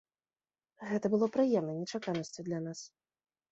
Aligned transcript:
Гэта 0.91 1.05
было 1.15 1.29
прыемнай 1.37 1.77
нечаканасцю 1.83 2.49
для 2.51 2.59
нас. 2.67 2.79